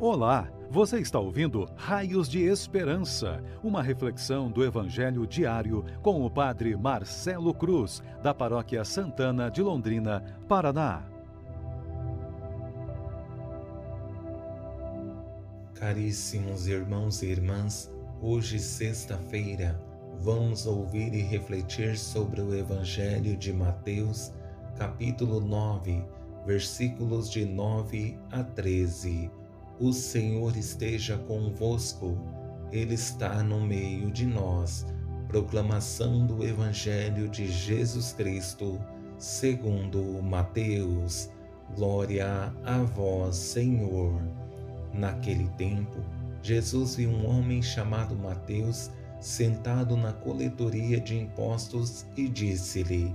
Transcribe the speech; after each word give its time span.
Olá, 0.00 0.50
você 0.68 0.98
está 0.98 1.20
ouvindo 1.20 1.68
Raios 1.76 2.28
de 2.28 2.42
Esperança, 2.42 3.40
uma 3.62 3.80
reflexão 3.80 4.50
do 4.50 4.64
Evangelho 4.64 5.24
diário 5.24 5.84
com 6.02 6.26
o 6.26 6.28
Padre 6.28 6.76
Marcelo 6.76 7.54
Cruz, 7.54 8.02
da 8.20 8.34
Paróquia 8.34 8.84
Santana 8.84 9.48
de 9.48 9.62
Londrina, 9.62 10.20
Paraná. 10.48 11.04
Caríssimos 15.74 16.66
irmãos 16.66 17.22
e 17.22 17.26
irmãs, 17.26 17.88
hoje, 18.20 18.58
sexta-feira, 18.58 19.80
vamos 20.20 20.66
ouvir 20.66 21.14
e 21.14 21.22
refletir 21.22 21.96
sobre 21.96 22.40
o 22.40 22.52
Evangelho 22.52 23.36
de 23.36 23.52
Mateus, 23.52 24.32
capítulo 24.76 25.40
9, 25.40 26.04
versículos 26.44 27.30
de 27.30 27.44
9 27.44 28.18
a 28.32 28.42
13 28.42 29.43
o 29.78 29.92
Senhor 29.92 30.56
esteja 30.56 31.18
convosco, 31.18 32.16
Ele 32.70 32.94
está 32.94 33.42
no 33.42 33.60
meio 33.60 34.10
de 34.10 34.26
nós. 34.26 34.86
Proclamação 35.28 36.26
do 36.26 36.44
Evangelho 36.44 37.28
de 37.28 37.50
Jesus 37.50 38.12
Cristo, 38.12 38.80
segundo 39.18 40.22
Mateus. 40.22 41.28
Glória 41.74 42.54
a 42.64 42.78
vós, 42.82 43.36
Senhor. 43.36 44.22
Naquele 44.92 45.48
tempo, 45.56 45.98
Jesus 46.42 46.94
viu 46.94 47.10
um 47.10 47.26
homem 47.26 47.62
chamado 47.62 48.14
Mateus 48.14 48.90
sentado 49.18 49.96
na 49.96 50.12
coletoria 50.12 51.00
de 51.00 51.18
impostos 51.18 52.06
e 52.16 52.28
disse-lhe: 52.28 53.12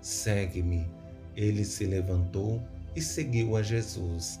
Segue-me. 0.00 0.86
Ele 1.34 1.64
se 1.64 1.84
levantou 1.84 2.62
e 2.94 3.02
seguiu 3.02 3.56
a 3.56 3.62
Jesus. 3.62 4.40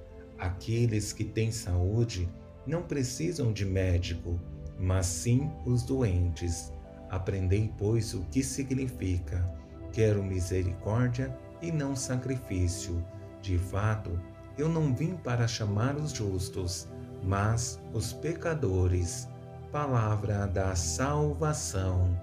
Aqueles 0.41 1.13
que 1.13 1.23
têm 1.23 1.51
saúde 1.51 2.27
não 2.65 2.81
precisam 2.81 3.53
de 3.53 3.63
médico, 3.63 4.39
mas 4.79 5.05
sim 5.05 5.51
os 5.67 5.83
doentes. 5.83 6.73
Aprendei, 7.11 7.71
pois, 7.77 8.15
o 8.15 8.23
que 8.23 8.41
significa: 8.41 9.45
quero 9.93 10.23
misericórdia 10.23 11.37
e 11.61 11.71
não 11.71 11.95
sacrifício. 11.95 13.05
De 13.39 13.59
fato, 13.59 14.19
eu 14.57 14.67
não 14.67 14.95
vim 14.95 15.15
para 15.15 15.47
chamar 15.47 15.95
os 15.95 16.11
justos, 16.11 16.87
mas 17.23 17.79
os 17.93 18.11
pecadores. 18.11 19.29
Palavra 19.71 20.47
da 20.47 20.75
salvação. 20.75 22.19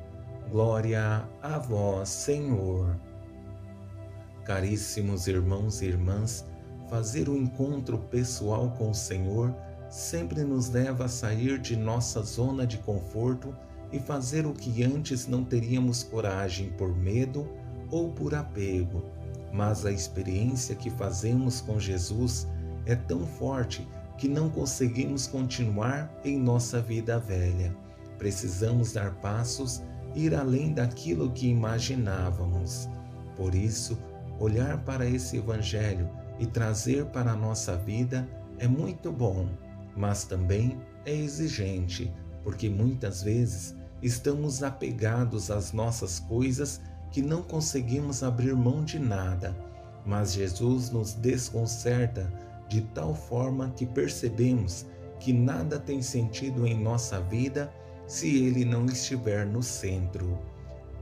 Glória 0.51 1.25
a 1.41 1.59
vós, 1.59 2.09
Senhor. 2.09 2.99
Caríssimos 4.45 5.29
irmãos 5.29 5.83
e 5.83 5.87
irmãs, 5.87 6.45
Fazer 6.89 7.28
o 7.28 7.36
encontro 7.36 7.98
pessoal 7.98 8.70
com 8.78 8.91
o 8.91 8.94
Senhor 8.94 9.55
sempre 9.91 10.42
nos 10.42 10.70
leva 10.70 11.05
a 11.05 11.08
sair 11.08 11.58
de 11.58 11.77
nossa 11.77 12.22
zona 12.22 12.67
de 12.67 12.78
conforto 12.78 13.55
e 13.92 13.98
fazer 13.98 14.47
o 14.47 14.55
que 14.55 14.83
antes 14.83 15.27
não 15.27 15.44
teríamos 15.44 16.03
coragem 16.03 16.70
por 16.70 16.97
medo 16.97 17.47
ou 17.91 18.11
por 18.11 18.34
apego. 18.34 19.03
Mas 19.53 19.84
a 19.84 19.93
experiência 19.93 20.75
que 20.75 20.91
fazemos 20.91 21.60
com 21.60 21.78
Jesus 21.78 22.47
é 22.87 22.94
tão 22.94 23.27
forte 23.27 23.87
que 24.16 24.28
não 24.28 24.48
conseguimos 24.48 25.27
continuar 25.27 26.10
em 26.25 26.38
nossa 26.38 26.81
vida 26.81 27.19
velha. 27.19 27.75
Precisamos 28.19 28.93
dar 28.93 29.15
passos 29.16 29.82
e 30.15 30.25
ir 30.25 30.34
além 30.34 30.72
daquilo 30.72 31.31
que 31.31 31.48
imaginávamos. 31.48 32.88
Por 33.37 33.54
isso, 33.54 33.97
olhar 34.41 34.78
para 34.84 35.06
esse 35.06 35.37
Evangelho 35.37 36.09
e 36.38 36.47
trazer 36.47 37.06
para 37.06 37.32
a 37.32 37.37
nossa 37.37 37.76
vida 37.76 38.28
é 38.59 38.66
muito 38.66 39.10
bom, 39.12 39.49
mas 39.97 40.25
também 40.25 40.81
é 41.04 41.15
exigente, 41.15 42.12
porque 42.43 42.69
muitas 42.69 43.22
vezes 43.22 43.75
estamos 44.03 44.62
apegados 44.62 45.50
às 45.50 45.72
nossas 45.72 46.19
coisas 46.21 46.81
que 47.10 47.22
não 47.22 47.43
conseguimos 47.43 48.22
abrir 48.22 48.54
mão 48.54 48.84
de 48.84 48.98
nada. 48.98 49.56
Mas 50.04 50.32
Jesus 50.32 50.91
nos 50.91 51.15
desconcerta 51.15 52.32
de 52.69 52.82
tal 52.82 53.15
forma 53.15 53.71
que 53.71 53.87
percebemos 53.87 54.87
que 55.19 55.32
nada 55.32 55.78
tem 55.78 56.00
sentido 56.00 56.66
em 56.66 56.81
nossa 56.81 57.21
vida 57.21 57.72
se 58.06 58.44
Ele 58.44 58.65
não 58.65 58.87
estiver 58.87 59.47
no 59.47 59.62
centro. 59.62 60.38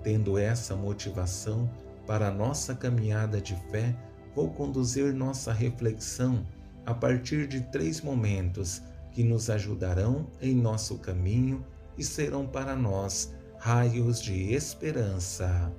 Tendo 0.02 0.38
essa 0.38 0.74
motivação 0.74 1.68
para 2.06 2.28
a 2.28 2.32
nossa 2.32 2.74
caminhada 2.74 3.40
de 3.40 3.54
fé, 3.70 3.94
vou 4.36 4.50
conduzir 4.50 5.14
nossa 5.14 5.50
reflexão 5.50 6.46
a 6.84 6.92
partir 6.92 7.48
de 7.48 7.62
três 7.62 8.02
momentos 8.02 8.82
que 9.12 9.24
nos 9.24 9.48
ajudarão 9.48 10.26
em 10.42 10.54
nosso 10.54 10.98
caminho 10.98 11.64
e 11.96 12.04
serão 12.04 12.46
para 12.46 12.76
nós 12.76 13.32
raios 13.58 14.20
de 14.20 14.52
esperança. 14.52 15.72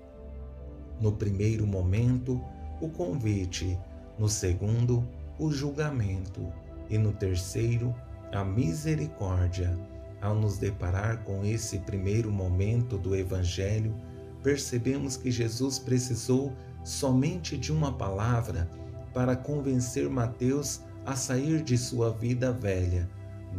No 1.00 1.12
primeiro 1.12 1.68
momento, 1.68 2.42
o 2.82 2.90
convite, 2.90 3.78
no 4.18 4.28
segundo, 4.28 5.08
o 5.38 5.52
julgamento 5.52 6.52
e 6.90 6.98
no 6.98 7.14
terceiro, 7.14 7.94
a 8.32 8.44
misericórdia. 8.44 9.78
Ao 10.20 10.34
nos 10.34 10.58
deparar 10.58 11.24
com 11.24 11.46
esse 11.46 11.78
primeiro 11.80 12.32
momento 12.32 12.98
do 12.98 13.16
Evangelho, 13.16 13.94
percebemos 14.42 15.16
que 15.16 15.30
Jesus 15.30 15.78
precisou 15.78 16.52
somente 16.88 17.58
de 17.58 17.74
uma 17.74 17.92
palavra 17.92 18.70
para 19.14 19.36
convencer 19.36 20.10
Mateus 20.10 20.80
a 21.06 21.18
sair 21.18 21.62
de 21.62 21.78
sua 21.78 22.12
vida 22.12 22.50
velha, 22.50 23.10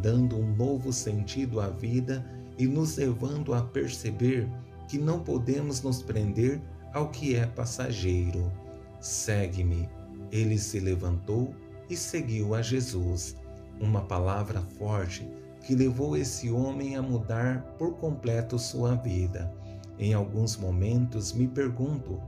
dando 0.01 0.35
um 0.35 0.55
novo 0.55 0.91
sentido 0.91 1.61
à 1.61 1.67
vida 1.69 2.25
e 2.57 2.65
nos 2.65 2.97
levando 2.97 3.53
a 3.53 3.61
perceber 3.61 4.49
que 4.87 4.97
não 4.97 5.19
podemos 5.19 5.83
nos 5.83 6.01
prender 6.01 6.59
ao 6.91 7.09
que 7.09 7.35
é 7.35 7.45
passageiro. 7.45 8.51
Segue-me. 8.99 9.87
Ele 10.31 10.57
se 10.57 10.79
levantou 10.79 11.53
e 11.87 11.95
seguiu 11.95 12.55
a 12.55 12.63
Jesus. 12.63 13.35
Uma 13.79 14.01
palavra 14.01 14.61
forte 14.79 15.29
que 15.61 15.75
levou 15.75 16.17
esse 16.17 16.49
homem 16.49 16.95
a 16.95 17.01
mudar 17.01 17.61
por 17.77 17.93
completo 17.97 18.57
sua 18.57 18.95
vida. 18.95 19.53
Em 19.99 20.15
alguns 20.15 20.57
momentos 20.57 21.31
me 21.31 21.47
pergunto 21.47 22.19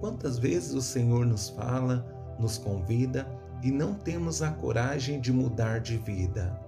Quantas 0.00 0.38
vezes 0.38 0.72
o 0.72 0.80
Senhor 0.80 1.26
nos 1.26 1.50
fala, 1.50 2.06
nos 2.38 2.56
convida 2.56 3.28
e 3.62 3.70
não 3.70 3.92
temos 3.92 4.40
a 4.40 4.50
coragem 4.50 5.20
de 5.20 5.30
mudar 5.30 5.80
de 5.80 5.98
vida? 5.98 6.58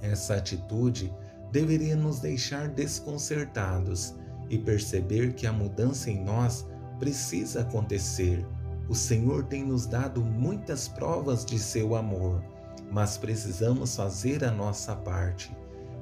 Essa 0.00 0.36
atitude 0.36 1.12
deveria 1.50 1.96
nos 1.96 2.20
deixar 2.20 2.68
desconcertados 2.68 4.14
e 4.48 4.56
perceber 4.56 5.34
que 5.34 5.46
a 5.46 5.52
mudança 5.52 6.10
em 6.10 6.22
nós 6.22 6.64
precisa 7.00 7.62
acontecer. 7.62 8.46
O 8.88 8.94
Senhor 8.94 9.44
tem 9.44 9.64
nos 9.64 9.84
dado 9.84 10.24
muitas 10.24 10.86
provas 10.86 11.44
de 11.44 11.58
seu 11.58 11.96
amor, 11.96 12.42
mas 12.90 13.18
precisamos 13.18 13.96
fazer 13.96 14.44
a 14.44 14.52
nossa 14.52 14.94
parte 14.94 15.54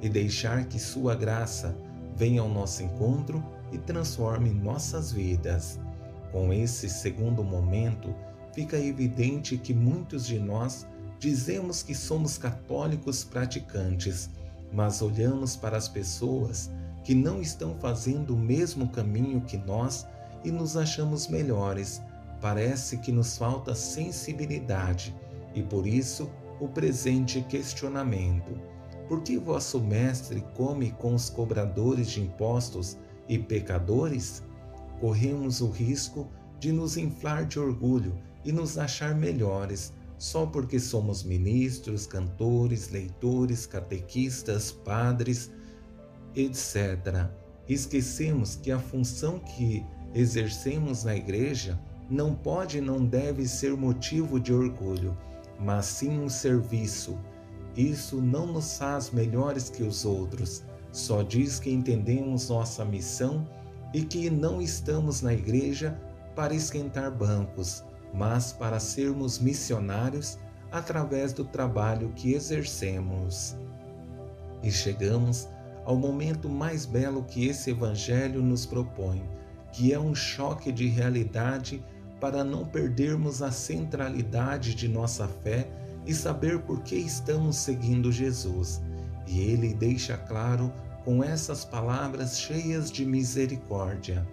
e 0.03 0.09
deixar 0.09 0.67
que 0.67 0.79
Sua 0.79 1.15
graça 1.15 1.75
venha 2.15 2.43
ao 2.43 2.49
nosso 2.49 2.82
encontro 2.82 3.43
e 3.73 3.79
transforme 3.79 4.50
nossas 4.50 5.11
vidas. 5.11 5.81
Com 6.37 6.53
esse 6.53 6.87
segundo 6.91 7.43
momento, 7.43 8.15
fica 8.53 8.79
evidente 8.79 9.56
que 9.56 9.73
muitos 9.73 10.27
de 10.27 10.38
nós 10.38 10.87
dizemos 11.19 11.83
que 11.83 11.94
somos 11.94 12.37
católicos 12.37 13.25
praticantes, 13.25 14.29
mas 14.71 15.00
olhamos 15.00 15.56
para 15.56 15.79
as 15.79 15.88
pessoas 15.88 16.71
que 17.03 17.15
não 17.15 17.41
estão 17.41 17.75
fazendo 17.81 18.35
o 18.35 18.38
mesmo 18.38 18.91
caminho 18.91 19.41
que 19.41 19.56
nós 19.56 20.06
e 20.44 20.50
nos 20.50 20.77
achamos 20.77 21.27
melhores. 21.27 22.03
Parece 22.39 22.99
que 22.99 23.11
nos 23.11 23.39
falta 23.39 23.75
sensibilidade 23.75 25.17
e 25.55 25.62
por 25.62 25.87
isso 25.87 26.31
o 26.61 26.69
presente 26.69 27.41
questionamento: 27.49 28.61
por 29.09 29.23
que 29.23 29.39
vosso 29.39 29.81
mestre 29.81 30.44
come 30.55 30.91
com 30.91 31.15
os 31.15 31.31
cobradores 31.31 32.11
de 32.11 32.21
impostos 32.21 32.99
e 33.27 33.39
pecadores? 33.39 34.43
Corremos 35.00 35.60
o 35.60 35.70
risco 35.70 36.28
de 36.58 36.72
nos 36.72 36.96
inflar 36.96 37.44
de 37.44 37.58
orgulho 37.58 38.19
e 38.44 38.52
nos 38.52 38.78
achar 38.78 39.14
melhores, 39.14 39.93
só 40.19 40.46
porque 40.46 40.81
somos 40.81 41.22
ministros, 41.22 42.06
cantores, 42.06 42.90
leitores, 42.90 43.66
catequistas, 43.66 44.72
padres, 44.72 45.50
etc. 46.34 47.28
Esquecemos 47.69 48.56
que 48.56 48.70
a 48.70 48.78
função 48.78 49.38
que 49.38 49.84
exercemos 50.14 51.04
na 51.04 51.14
igreja 51.14 51.78
não 52.08 52.34
pode 52.34 52.78
e 52.78 52.81
não 52.81 53.04
deve 53.04 53.46
ser 53.46 53.76
motivo 53.76 54.38
de 54.38 54.52
orgulho, 54.52 55.16
mas 55.58 55.87
sim 55.87 56.19
um 56.20 56.28
serviço. 56.28 57.19
Isso 57.76 58.20
não 58.20 58.46
nos 58.46 58.78
faz 58.78 59.10
melhores 59.10 59.69
que 59.69 59.82
os 59.82 60.04
outros, 60.04 60.62
só 60.93 61.22
diz 61.22 61.58
que 61.58 61.70
entendemos 61.70 62.48
nossa 62.48 62.84
missão 62.84 63.46
e 63.96 64.02
que 64.02 64.28
não 64.28 64.60
estamos 64.60 65.22
na 65.22 65.32
igreja 65.32 65.98
para 66.34 66.54
esquentar 66.54 67.10
bancos, 67.10 67.82
mas 68.12 68.52
para 68.52 68.78
sermos 68.78 69.38
missionários 69.38 70.38
através 70.70 71.32
do 71.32 71.46
trabalho 71.46 72.12
que 72.14 72.34
exercemos. 72.34 73.56
E 74.62 74.70
chegamos 74.70 75.48
ao 75.87 75.96
momento 75.96 76.46
mais 76.46 76.84
belo 76.84 77.25
que 77.25 77.46
esse 77.46 77.70
Evangelho 77.70 78.43
nos 78.43 78.66
propõe, 78.66 79.26
que 79.72 79.94
é 79.94 79.98
um 79.98 80.14
choque 80.14 80.70
de 80.70 80.88
realidade 80.88 81.82
para 82.20 82.44
não 82.44 82.66
perdermos 82.66 83.40
a 83.40 83.50
centralidade 83.50 84.75
de 84.75 84.88
nossa 84.88 85.26
fé 85.26 85.66
e 86.04 86.12
saber 86.12 86.60
por 86.60 86.82
que 86.82 86.96
estamos 86.96 87.56
seguindo 87.56 88.12
Jesus. 88.12 88.78
E 89.26 89.40
ele 89.40 89.72
deixa 89.72 90.19
claro 90.19 90.70
com 91.06 91.23
essas 91.23 91.64
palavras 91.64 92.37
cheias 92.37 92.91
de 92.91 93.06
misericórdia. 93.06 94.26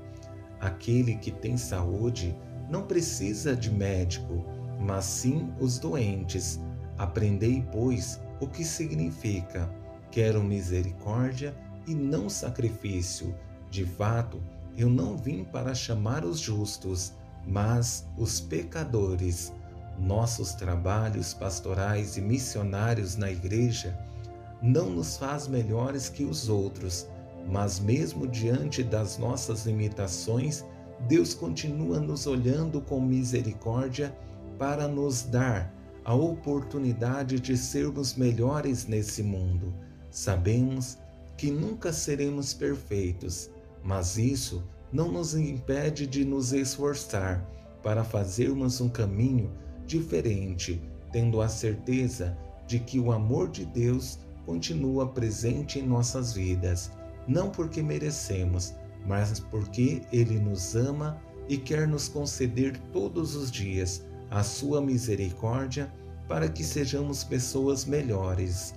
Aquele 0.60 1.16
que 1.18 1.30
tem 1.30 1.56
saúde 1.56 2.36
não 2.68 2.88
precisa 2.88 3.56
de 3.56 3.70
médico, 3.70 4.44
mas 4.80 5.06
sim 5.06 5.54
os 5.60 5.78
doentes. 5.78 6.60
Aprendei, 6.98 7.64
pois, 7.72 8.20
o 8.42 8.48
que 8.48 8.66
significa: 8.66 9.70
quero 10.10 10.44
misericórdia 10.44 11.56
e 11.86 11.94
não 11.94 12.28
sacrifício. 12.28 13.36
De 13.70 13.86
fato, 13.86 14.42
eu 14.76 14.90
não 14.90 15.16
vim 15.16 15.44
para 15.44 15.76
chamar 15.76 16.26
os 16.26 16.40
justos, 16.40 17.14
mas 17.46 18.08
os 18.18 18.42
pecadores. 18.42 19.54
Nossos 20.00 20.54
trabalhos 20.56 21.36
pastorais 21.36 22.18
e 22.18 22.22
missionários 22.22 23.16
na 23.16 23.30
igreja 23.30 23.96
não 24.64 24.90
nos 24.90 25.18
faz 25.18 25.46
melhores 25.46 26.08
que 26.08 26.24
os 26.24 26.48
outros, 26.48 27.06
mas 27.52 27.82
mesmo 27.82 28.26
diante 28.26 28.82
das 28.82 29.18
nossas 29.18 29.66
limitações, 29.66 30.64
Deus 31.06 31.34
continua 31.34 32.00
nos 32.00 32.26
olhando 32.26 32.80
com 32.80 33.02
misericórdia 33.02 34.16
para 34.58 34.88
nos 34.88 35.24
dar 35.24 35.74
a 36.06 36.14
oportunidade 36.14 37.42
de 37.42 37.58
sermos 37.58 38.16
melhores 38.16 38.88
nesse 38.88 39.22
mundo. 39.22 39.74
Sabemos 40.10 40.98
que 41.36 41.52
nunca 41.52 41.92
seremos 41.92 42.54
perfeitos, 42.54 43.50
mas 43.84 44.18
isso 44.18 44.64
não 44.94 45.12
nos 45.12 45.36
impede 45.36 46.08
de 46.08 46.24
nos 46.24 46.54
esforçar 46.54 47.46
para 47.82 48.04
fazermos 48.04 48.80
um 48.80 48.88
caminho 48.88 49.52
diferente, 49.86 50.82
tendo 51.12 51.42
a 51.42 51.50
certeza 51.50 52.38
de 52.66 52.80
que 52.80 52.98
o 52.98 53.12
amor 53.12 53.50
de 53.50 53.66
Deus 53.66 54.20
continua 54.46 55.08
presente 55.08 55.80
em 55.80 55.88
nossas 55.88 56.34
vidas, 56.34 56.92
não 57.28 57.50
porque 57.50 57.82
merecemos, 57.82 58.74
mas 59.06 59.40
porque 59.40 60.02
Ele 60.12 60.40
nos 60.40 60.76
ama 60.76 61.22
e 61.48 61.58
quer 61.58 61.88
nos 61.88 62.08
conceder 62.08 62.78
todos 62.92 63.36
os 63.36 63.52
dias 63.52 64.06
a 64.30 64.44
Sua 64.44 64.82
misericórdia 64.82 65.92
para 66.28 66.48
que 66.48 66.64
sejamos 66.64 67.24
pessoas 67.24 67.86
melhores. 67.86 68.74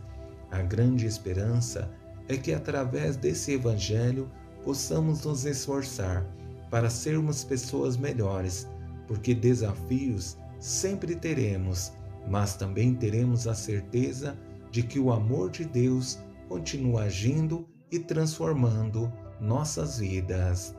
A 0.51 0.63
grande 0.63 1.07
esperança 1.07 1.91
é 2.29 2.37
que 2.37 2.53
através 2.53 3.17
desse 3.17 3.53
Evangelho 3.53 4.31
possamos 4.65 5.25
nos 5.25 5.45
esforçar 5.45 6.27
para 6.71 6.91
sermos 6.91 7.45
pessoas 7.45 7.97
melhores, 7.97 8.67
porque 9.07 9.35
desafios 9.35 10.37
sempre 10.59 11.15
teremos, 11.15 11.93
mas 12.29 12.57
também 12.57 12.95
teremos 12.95 13.47
a 13.47 13.55
certeza 13.55 14.37
de 14.71 14.83
que 14.83 14.99
o 14.99 15.13
amor 15.13 15.51
de 15.51 15.65
Deus 15.65 16.19
continua 16.49 17.05
agindo 17.05 17.69
e 17.91 17.99
transformando 17.99 19.13
nossas 19.41 19.99
vidas. 19.99 20.75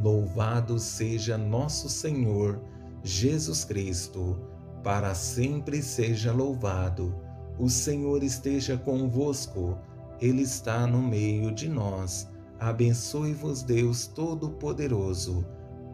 Louvado 0.00 0.78
seja 0.78 1.36
nosso 1.36 1.88
Senhor 1.88 2.60
Jesus 3.02 3.64
Cristo, 3.64 4.38
para 4.82 5.14
sempre 5.14 5.82
seja 5.82 6.32
louvado. 6.32 7.14
O 7.58 7.68
Senhor 7.68 8.22
esteja 8.22 8.76
convosco, 8.76 9.76
Ele 10.20 10.42
está 10.42 10.86
no 10.86 11.02
meio 11.02 11.52
de 11.52 11.68
nós. 11.68 12.28
Abençoe-vos, 12.60 13.62
Deus 13.62 14.06
Todo-Poderoso, 14.06 15.44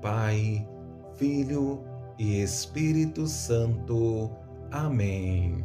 Pai, 0.02 0.66
Filho 1.16 1.82
e 2.18 2.40
Espírito 2.42 3.26
Santo. 3.26 4.30
Amém. 4.70 5.64